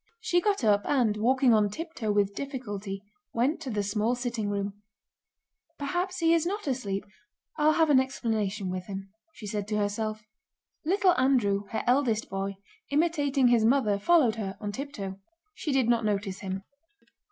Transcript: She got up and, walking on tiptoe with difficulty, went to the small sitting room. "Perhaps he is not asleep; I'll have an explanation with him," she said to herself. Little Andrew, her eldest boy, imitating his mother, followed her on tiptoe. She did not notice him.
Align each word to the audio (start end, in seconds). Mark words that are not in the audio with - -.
She 0.19 0.41
got 0.41 0.63
up 0.63 0.81
and, 0.85 1.15
walking 1.15 1.53
on 1.53 1.69
tiptoe 1.69 2.11
with 2.11 2.33
difficulty, 2.33 3.03
went 3.33 3.61
to 3.61 3.69
the 3.69 3.83
small 3.83 4.15
sitting 4.15 4.49
room. 4.49 4.81
"Perhaps 5.77 6.17
he 6.21 6.33
is 6.33 6.43
not 6.43 6.65
asleep; 6.65 7.05
I'll 7.57 7.73
have 7.73 7.91
an 7.91 7.99
explanation 7.99 8.71
with 8.71 8.87
him," 8.87 9.11
she 9.35 9.45
said 9.45 9.67
to 9.67 9.77
herself. 9.77 10.23
Little 10.83 11.13
Andrew, 11.19 11.65
her 11.69 11.83
eldest 11.85 12.31
boy, 12.31 12.55
imitating 12.89 13.49
his 13.49 13.63
mother, 13.63 13.99
followed 13.99 14.37
her 14.37 14.57
on 14.59 14.71
tiptoe. 14.71 15.19
She 15.53 15.71
did 15.71 15.87
not 15.87 16.03
notice 16.03 16.39
him. 16.39 16.63